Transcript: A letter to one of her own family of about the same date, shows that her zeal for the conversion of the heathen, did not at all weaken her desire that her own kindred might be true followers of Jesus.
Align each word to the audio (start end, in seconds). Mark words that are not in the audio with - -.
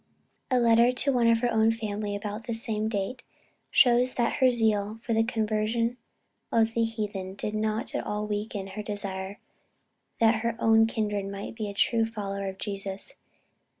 A 0.49 0.57
letter 0.59 0.91
to 0.91 1.13
one 1.13 1.27
of 1.27 1.41
her 1.41 1.51
own 1.51 1.71
family 1.71 2.15
of 2.15 2.23
about 2.23 2.45
the 2.47 2.55
same 2.55 2.89
date, 2.89 3.21
shows 3.69 4.15
that 4.15 4.37
her 4.41 4.49
zeal 4.49 4.99
for 5.03 5.13
the 5.13 5.23
conversion 5.23 5.95
of 6.51 6.73
the 6.73 6.83
heathen, 6.83 7.35
did 7.35 7.53
not 7.53 7.93
at 7.93 8.03
all 8.03 8.25
weaken 8.25 8.65
her 8.69 8.81
desire 8.81 9.37
that 10.19 10.37
her 10.41 10.55
own 10.57 10.87
kindred 10.87 11.27
might 11.27 11.53
be 11.55 11.71
true 11.73 12.03
followers 12.05 12.49
of 12.49 12.57
Jesus. 12.57 13.13